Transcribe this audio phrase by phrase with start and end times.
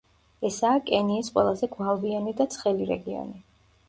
[0.47, 3.39] ესაა კენიის ყველაზე გვალვიანი და ცხელი რეგიონი.